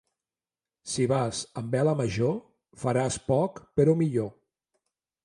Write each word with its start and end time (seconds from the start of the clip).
Si 0.93 1.03
vas 1.11 1.41
amb 1.61 1.75
vela 1.77 1.93
major, 1.99 2.33
faràs 2.85 3.19
poc, 3.29 3.63
però 3.81 3.97
millor. 4.01 4.33